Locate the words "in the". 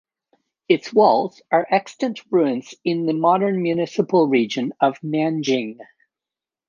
2.83-3.13